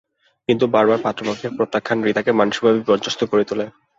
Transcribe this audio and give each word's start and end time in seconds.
কিন্তু 0.49 0.65
বারবার 0.67 0.99
পাত্রপক্ষের 1.03 1.55
প্রত্যাখ্যান 1.57 1.97
রিতাকে 2.01 2.31
মানসিকভাবে 2.39 2.79
বিপর্যস্ত 2.79 3.21
করে 3.31 3.43
তোলে। 3.49 3.65